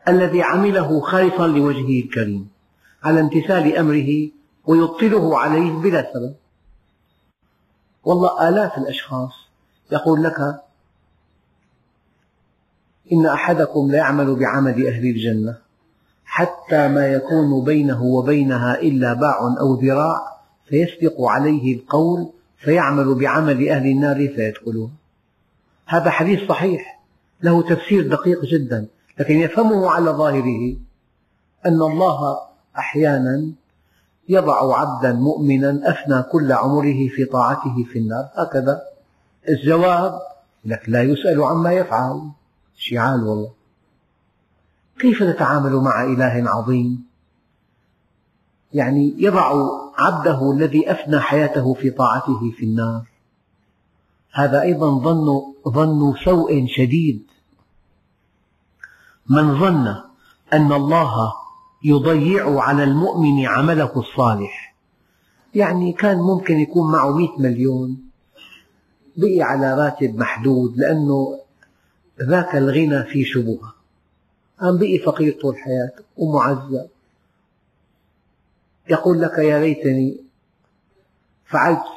[0.07, 2.49] الذي عمله خالصا لوجهه الكريم
[3.03, 4.29] على امتثال أمره
[4.65, 6.35] ويبطله عليه بلا سبب.
[8.03, 9.31] والله آلاف الأشخاص
[9.91, 10.39] يقول لك
[13.11, 15.57] إن أحدكم ليعمل بعمل أهل الجنة
[16.25, 20.37] حتى ما يكون بينه وبينها إلا باع أو ذراع
[20.69, 24.89] فيسبق عليه القول فيعمل بعمل أهل النار فيدخلها
[25.87, 27.01] هذا حديث صحيح.
[27.41, 28.87] له تفسير دقيق جدا.
[29.19, 30.75] لكن يفهمه على ظاهره
[31.65, 32.39] أن الله
[32.77, 33.51] أحيانا
[34.29, 38.29] يضع عبدا مؤمنا أفنى كل عمره في طاعته في النار.
[38.35, 38.81] هكذا
[39.49, 40.21] الجواب
[40.65, 42.21] لك لا يسأل عما يفعل.
[42.77, 43.51] شعال والله.
[44.99, 47.07] كيف تتعامل مع إله عظيم؟
[48.73, 49.53] يعني يضع
[49.97, 53.03] عبده الذي أفنى حياته في طاعته في النار.
[54.37, 57.23] هذا أيضا ظن ظن سوء شديد.
[59.29, 59.87] من ظن
[60.53, 61.33] أن الله
[61.83, 64.75] يضيع على المؤمن عمله الصالح
[65.55, 68.09] يعني كان ممكن يكون معه مئة مليون
[69.17, 71.39] بقي على راتب محدود لأنه
[72.21, 73.73] ذاك الغنى في شبهة.
[74.61, 76.87] قام بقي فقير طول حياته ومعذب
[78.89, 80.17] يقول لك يا ليتني
[81.45, 81.87] فعلت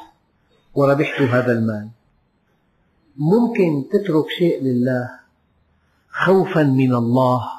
[0.75, 1.89] وربحت هذا المال.
[3.17, 5.21] ممكن تترك شيء لله
[6.11, 7.51] خوفا من الله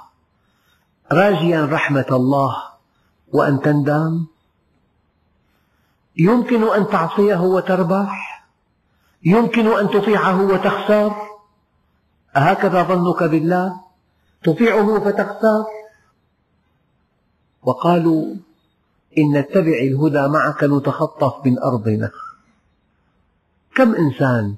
[1.12, 2.56] راجيا رحمة الله
[3.34, 4.26] وأن تندم؟
[6.18, 8.46] يمكن أن تعصيه وتربح؟
[9.24, 11.14] يمكن أن تطيعه وتخسر؟
[12.36, 13.82] أهكذا ظنك بالله؟
[14.44, 15.66] تطيعه فتخسر؟
[17.64, 18.36] وقالوا
[19.18, 22.12] إن نتبع الهدى معك نتخطف من أرضنا
[23.76, 24.56] كم إنسان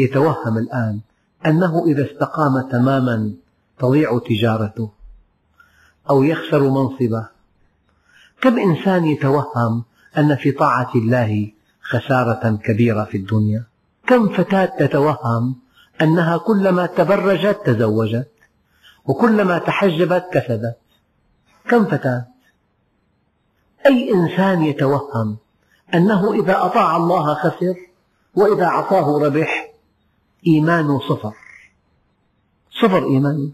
[0.00, 1.00] يتوهم الآن
[1.46, 3.32] أنه إذا استقام تماما
[3.78, 4.90] تضيع تجارته
[6.10, 7.28] أو يخسر منصبه.
[8.40, 9.84] كم إنسان يتوهم
[10.18, 13.64] أن في طاعة الله خسارة كبيرة في الدنيا؟
[14.06, 15.56] كم فتاة تتوهم
[16.00, 18.30] أنها كلما تبرجت تزوجت
[19.04, 20.76] وكلما تحجبت كسبت؟
[21.68, 22.26] كم فتاة؟
[23.86, 25.36] أي إنسان يتوهم
[25.94, 27.74] أنه إذا أطاع الله خسر
[28.34, 29.69] وإذا عصاه ربح
[30.46, 31.32] إيمانه صفر
[32.82, 33.52] صفر إيمان.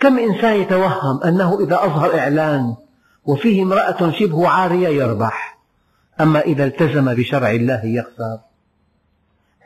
[0.00, 2.74] كم إنسان يتوهم أنه إذا أظهر إعلان
[3.24, 5.58] وفيه امرأة شبه عارية يربح
[6.20, 8.38] أما إذا التزم بشرع الله يخسر.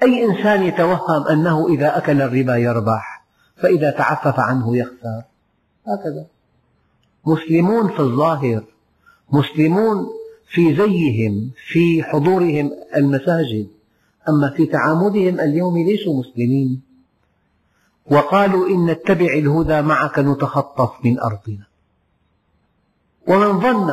[0.02, 3.24] أي إنسان يتوهم أنه إذا أكل الربا يربح
[3.56, 5.22] فإذا تعفف عنه يخسر.
[5.86, 6.26] هكذا.
[7.26, 8.64] مسلمون في الظاهر
[9.32, 10.06] مسلمون
[10.48, 13.75] في زيهم في حضورهم المساجد.
[14.28, 16.82] أما في تعاملهم اليوم ليسوا مسلمين.
[18.10, 21.66] وقالوا إن نتبع الهدى معك نتخطف من أرضنا.
[23.28, 23.90] ومن ظن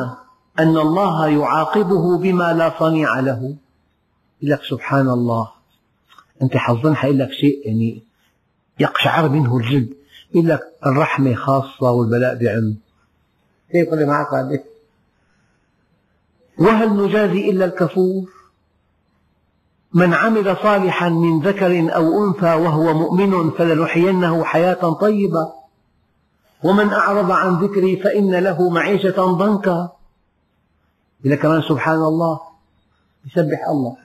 [0.58, 3.56] أن الله يعاقبه بما لا صنيع له
[4.42, 5.50] يقول لك سبحان الله
[6.42, 8.02] أنت حظن حيقول لك شيء يعني
[8.80, 9.94] يقشعر منه الجلد.
[10.34, 12.76] يقول لك الرحمة خاصة والبلاء بعم
[13.72, 14.62] كيف معك
[16.58, 18.28] وهل نجازي إلا الكفور؟
[19.94, 25.52] من عمل صالحا من ذكر أو أنثى وهو مؤمن فلنحيينه حياة طيبة.
[26.62, 29.92] ومن أعرض عن ذكري فإن له معيشة ضنكا.
[31.24, 32.40] إلى كمان سبحان الله.
[33.26, 33.96] يسبح الله.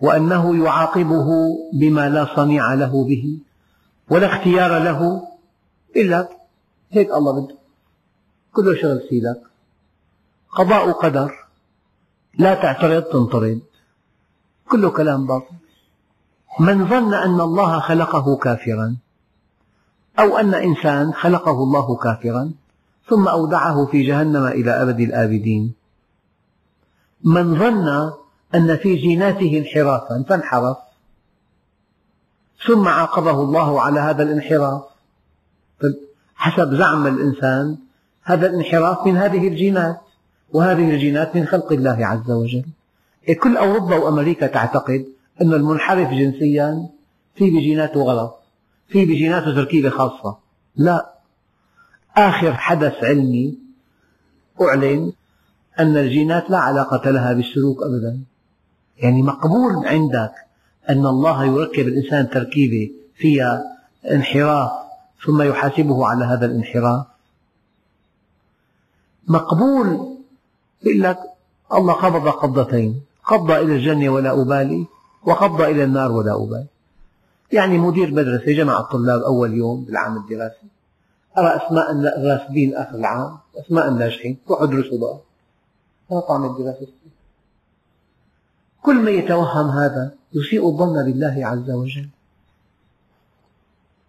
[0.00, 1.28] وأنه يعاقبه
[1.72, 3.38] بما لا صنيع له به
[4.10, 5.28] ولا اختيار له
[5.96, 6.28] إلا
[6.90, 7.54] هيك الله بده.
[8.52, 9.40] كله شغل سيدك.
[10.50, 11.34] قضاء قدر.
[12.38, 13.69] لا تعترض تنطرد
[14.70, 15.54] كله كلام باطل.
[16.60, 18.96] من ظن أن الله خلقه كافرا
[20.18, 22.52] أو أن إنسان خلقه الله كافرا
[23.08, 25.74] ثم أودعه في جهنم إلى أبد الآبدين.
[27.24, 28.12] من ظن
[28.54, 30.76] أن في جيناته انحرافا فانحرف.
[32.66, 34.82] ثم عاقبه الله على هذا الانحراف.
[36.34, 37.76] حسب زعم الإنسان
[38.22, 40.00] هذا الانحراف من هذه الجينات
[40.52, 42.64] وهذه الجينات من خلق الله عز وجل.
[43.34, 45.06] كل أوروبا وأمريكا تعتقد
[45.42, 46.88] أن المنحرف جنسيا
[47.34, 48.40] في بجيناته غلط
[48.88, 50.38] في بجيناته تركيبة خاصة.
[50.76, 51.14] لا.
[52.16, 53.58] آخر حدث علمي
[54.60, 55.12] أعلن
[55.78, 58.20] أن الجينات لا علاقة لها بالسلوك أبدا.
[58.98, 60.32] يعني مقبول عندك
[60.88, 63.62] أن الله يركب الإنسان تركيبة فيها
[64.10, 64.70] انحراف
[65.26, 67.06] ثم يحاسبه على هذا الانحراف.
[69.28, 70.16] مقبول
[70.82, 71.18] يقول لك
[71.74, 73.09] الله قبض قبضتين.
[73.30, 74.86] قبض إلى الجنة ولا أبالي
[75.26, 76.66] وقبض إلى النار ولا أبالي.
[77.52, 80.66] يعني مدير مدرسة جمع الطلاب أول يوم بالعام الدراسي.
[81.38, 85.18] أرى أسماء الراسبين آخر العام أسماء الناجحين روحوا ادرسوا بقى
[86.10, 86.86] ما طعم الدراسة.
[88.82, 92.08] كل من يتوهم هذا يسيء الظن بالله عز وجل.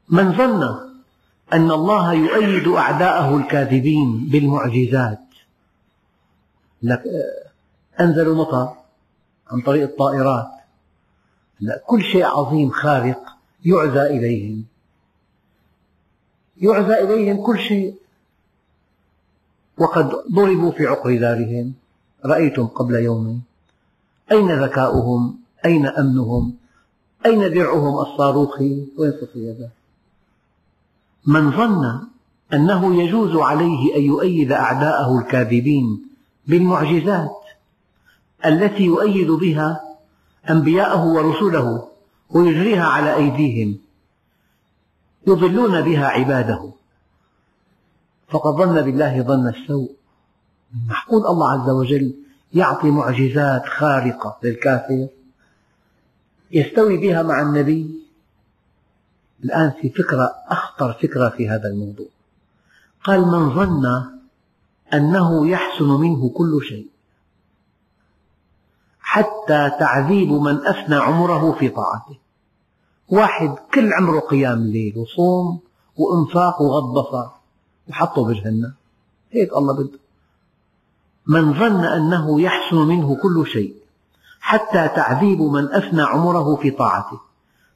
[0.10, 0.64] من ظن
[1.54, 5.20] أن الله يؤيد أعداءه الكاذبين بالمعجزات
[6.84, 7.04] لك
[8.00, 8.81] أنزلوا مطر
[9.52, 10.48] عن طريق الطائرات.
[11.60, 14.64] لا كل شيء عظيم خارق يعزى إليهم،
[16.58, 17.96] يعزى إليهم، كل شيء،
[19.78, 21.74] وقد ضربوا في عقر دارهم.
[22.26, 23.42] رأيتم قبل يومين
[24.32, 26.54] أين ذكاؤهم؟ أين أمنهم؟
[27.26, 29.70] أين درعهم الصاروخي؟ وين صفي
[31.26, 32.02] من ظن
[32.54, 36.08] أنه يجوز عليه أن يؤيد أعداءه الكاذبين
[36.48, 37.41] بالمعجزات
[38.46, 39.82] التي يؤيد بها
[40.50, 41.88] أنبياءه ورسله
[42.30, 43.78] ويجريها على أيديهم
[45.28, 46.72] يضلون بها عباده.
[48.30, 49.92] فقد ظن بالله ظن السوء.
[50.88, 52.14] معقول الله عز وجل
[52.54, 55.08] يعطي معجزات خارقة للكافر
[56.52, 58.02] يستوي بها مع النبي.
[59.44, 62.08] الآن في فكرة أخطر فكرة في هذا الموضوع.
[63.04, 63.86] قال من ظن
[64.94, 66.91] أنه يحسن منه كل شيء.
[69.12, 72.18] حتى تعذيب من أفنى عمره في طاعته.
[73.10, 75.60] واحد كل عمره قيام ليل وصوم
[75.98, 77.30] وإنفاق وغض بصر
[77.90, 78.74] وحطه بجهنم.
[79.32, 80.00] هيك الله بده.
[81.28, 83.76] من ظن أنه يحسن منه كل شيء
[84.40, 87.20] حتى تعذيب من أفنى عمره في طاعته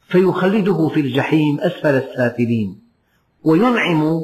[0.07, 2.79] فيخلده في الجحيم أسفل السافلين
[3.43, 4.23] وينعم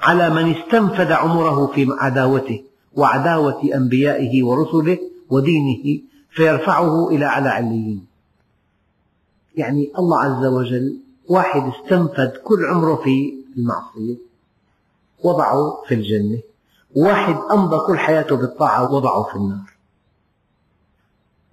[0.00, 2.64] على من استنفد عمره في عداوته
[2.96, 4.98] وعداوة أنبيائه ورسله
[5.30, 8.06] ودينه فيرفعه إلى أعلى عليين.
[9.56, 14.16] يعني الله عز وجل واحد استنفد كل عمره في المعصية
[15.24, 16.38] وضعه في الجنة
[16.96, 19.72] واحد أمضى كل حياته بالطاعة وضعه في النار.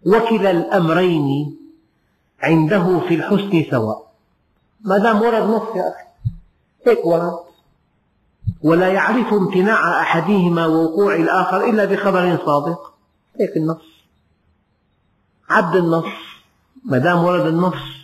[0.05, 1.57] وكلا الأمرين
[2.39, 4.11] عنده في الحسن سواء.
[4.81, 6.09] ما دام ورد نص يا أخي.
[6.87, 7.39] هيك ورد.
[8.63, 12.93] ولا يعرف امتناع أحدهما ووقوع الآخر إلا بخبر صادق.
[13.39, 13.98] هيك النص.
[15.49, 16.05] عبد النص
[16.85, 17.99] ما دام ورد النص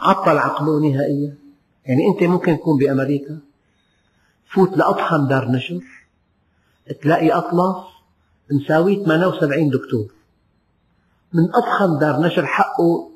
[0.00, 1.34] عطل عقله نهائيا.
[1.84, 3.38] يعني أنت ممكن تكون بأمريكا
[4.50, 5.84] تفوت لأضخم دار نشر
[7.02, 7.76] تلاقي أطلس
[8.50, 10.12] مساوي 78 دكتور.
[11.32, 13.10] من أضخم دار نشر حقه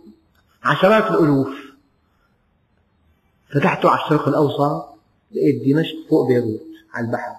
[0.62, 1.56] عشرات الألوف.
[3.54, 4.96] فتحته على الشرق الأوسط
[5.32, 6.60] لقيت دمشق فوق بيروت
[6.94, 7.36] على البحر.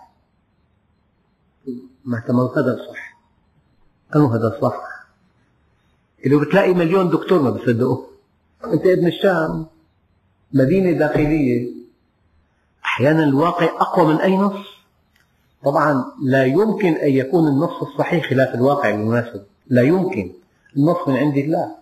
[2.05, 3.17] ما اعتمروا هذا صح.
[4.13, 4.96] قالوا هذا صح؟
[6.25, 8.05] لو بتلاقي مليون دكتور ما بصدقوا
[8.65, 9.65] أنت ابن الشام
[10.53, 11.69] مدينة داخلية.
[12.85, 14.65] أحيانا الواقع أقوى من أي نص.
[15.65, 20.31] طبعا لا يمكن أن يكون النص الصحيح خلاف الواقع بالمناسبة لا يمكن.
[20.77, 21.75] النص من عند الله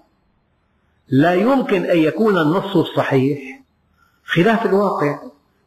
[1.09, 3.61] لا يمكن أن يكون النص الصحيح
[4.25, 5.19] خلاف الواقع.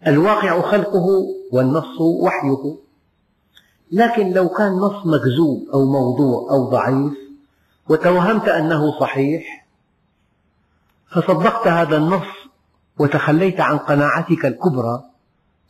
[0.07, 1.07] الواقع خلقه
[1.53, 2.77] والنص وحيه.
[3.93, 7.28] لكن لو كان نص مكذوب أو موضوع أو ضعيف
[7.89, 9.67] وتوهمت أنه صحيح
[11.11, 12.27] فصدقت هذا النص
[12.99, 15.05] وتخليت عن قناعتك الكبرى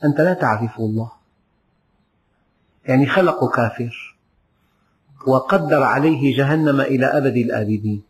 [0.04, 1.10] أنت لا تعرف الله.
[2.84, 4.16] يعني خلق كافر
[5.26, 8.02] وقدر عليه جهنم إلى أبد الآبدين.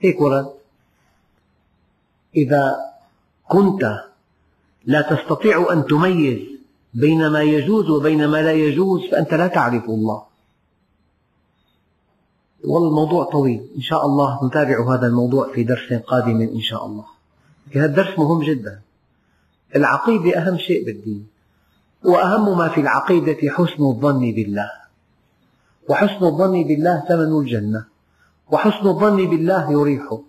[0.00, 0.52] هيك ورد.
[2.36, 2.76] إذا
[3.48, 3.82] كنت
[4.84, 6.38] لا تستطيع أن تميز
[6.94, 10.29] بين ما يجوز وبين ما لا يجوز فأنت لا تعرف الله.
[12.64, 13.70] والله الموضوع طويل.
[13.76, 17.04] إن شاء الله نتابع هذا الموضوع في درس قادم إن شاء الله.
[17.76, 18.80] هذا الدرس مهم جدا.
[19.76, 21.26] العقيدة أهم شيء بالدين
[22.04, 24.70] وأهم ما في العقيدة حسن الظن بالله.
[25.88, 27.84] وحسن الظن بالله ثمن الجنة
[28.50, 30.20] وحسن الظن بالله يريحك.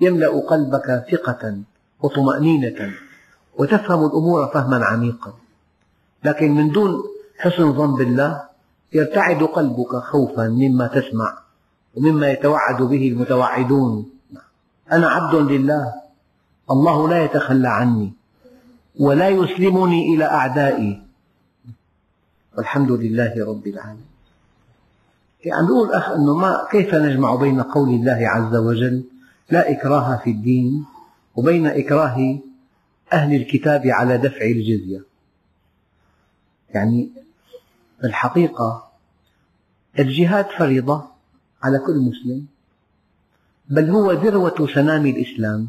[0.00, 1.58] يملأ قلبك ثقة
[2.02, 2.92] وطمأنينة
[3.58, 5.32] وتفهم الأمور فهما عميقا.
[6.24, 7.02] لكن من دون
[7.38, 8.47] حسن ظن بالله
[8.92, 11.38] يرتعد قلبك خوفا مما تسمع
[11.94, 14.10] ومما يتوعد به المتوعدون.
[14.92, 15.92] أنا عبد لله.
[16.70, 18.12] الله لا يتخلى عني
[19.00, 21.02] ولا يسلمني إلى أعدائي.
[22.56, 24.08] والحمد لله رب العالمين.
[25.46, 29.04] عم يقول الأخ أنه ما كيف نجمع بين قول الله عز وجل
[29.50, 30.84] لا إكراه في الدين
[31.36, 32.38] وبين إكراه
[33.12, 35.00] أهل الكتاب على دفع الجزية؟
[36.70, 37.10] يعني
[38.04, 38.88] الحقيقة
[39.98, 41.04] الجهاد فريضة
[41.62, 42.46] على كل مسلم
[43.68, 45.68] بل هو ذروة سنام الإسلام.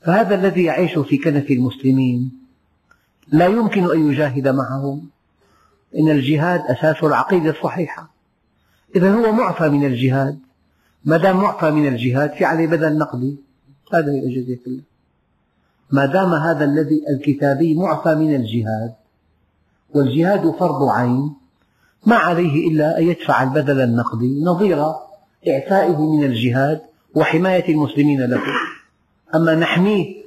[0.00, 2.30] فهذا الذي يعيش في كنف المسلمين
[3.28, 5.08] لا يمكن أن يجاهد معهم.
[5.98, 8.10] إن الجهاد أساس العقيدة الصحيحة.
[8.96, 10.38] إذا هو معفى من الجهاد.
[11.04, 13.36] ما دام معفى من الجهاد في عليه بدل نقدي.
[13.94, 14.82] هذا الجزية كلها
[15.90, 18.94] ما دام هذا الذي الكتابي معفى من الجهاد
[19.94, 21.34] والجهاد فرض عين.
[22.06, 24.84] ما عليه إلا أن يدفع البدل النقدي نظير
[25.48, 26.80] إعفائه من الجهاد
[27.14, 28.40] وحماية المسلمين له.
[29.34, 30.22] أما نحميه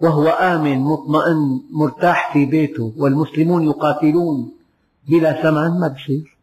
[0.00, 4.52] وهو آمن مطمئن مرتاح في بيته والمسلمون يقاتلون
[5.08, 6.36] بلا ثمن ما بصير.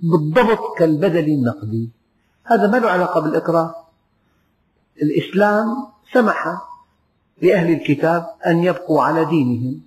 [0.00, 1.88] بالضبط كالبدل النقدي.
[2.44, 3.74] هذا ما له علاقة بالإكراه
[5.02, 5.66] الإسلام
[6.12, 6.56] سمح
[7.42, 9.80] لأهل الكتاب أن يبقوا على دينهم.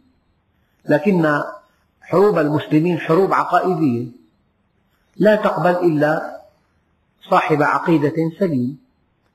[0.90, 1.42] لكن
[2.02, 4.08] حروب المسلمين حروب عقائدية
[5.18, 6.42] لا تقبل إلا
[7.30, 8.74] صاحب عقيدة سليمة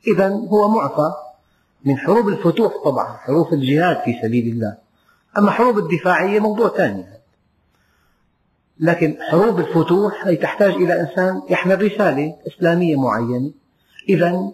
[0.06, 1.12] إذا هو معفى
[1.84, 4.76] من حروب الفتوح طبعا حروب الجهاد في سبيل الله.
[5.38, 7.04] أما حروب الدفاعية موضوع ثاني.
[8.80, 13.50] لكن حروب الفتوح هي تحتاج إلى إنسان يحمل رسالة إسلامية معينة.
[14.08, 14.52] إذا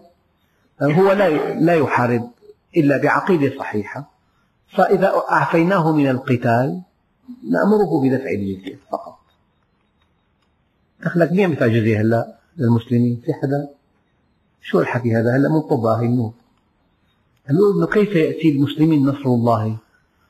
[0.83, 1.13] هو
[1.61, 2.31] لا يحارب
[2.77, 4.11] إلا بعقيدة صحيحة.
[4.77, 6.83] فإذا أعفيناه من القتال
[7.51, 9.19] نأمره بدفع الجزية فقط.
[11.05, 13.23] دخلك مين يدفع جزية هلا للمسلمين.
[13.25, 13.69] في حدا
[14.63, 16.33] شو الحكي هذا؟ هلا منطبة هي النور.
[17.51, 19.77] نقول إنه كيف يأتي المسلمين نصر الله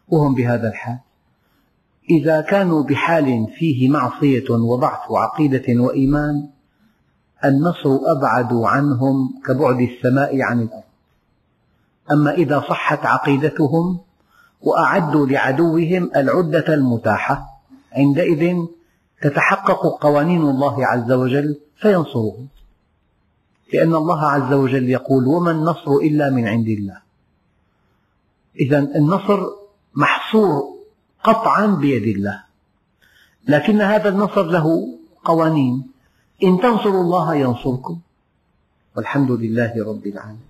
[0.09, 0.99] وهم بهذا الحال؟
[2.11, 6.49] إذا كانوا بحال فيه معصية وضعف عقيدة وإيمان
[7.45, 10.83] النصر أبعد عنهم كبعد السماء عن الأرض.
[12.11, 14.01] أما إذا صحت عقيدتهم
[14.63, 17.47] وأعدوا لعدوهم العدة المتاحة.
[17.93, 18.57] عندئذ
[19.23, 22.49] تتحقق قوانين الله عز وجل فينصرهم.
[23.73, 26.99] لأن الله عز وجل يقول وما النصر إلا من عند الله.
[28.61, 29.47] إذا النصر
[29.95, 30.75] محصور
[31.25, 32.43] قطعا بيد الله.
[33.49, 34.89] لكن هذا النصر له
[35.25, 35.91] قوانين.
[36.43, 37.99] إن تنصروا الله ينصركم.
[38.97, 40.48] والحمد لله رب العالمين.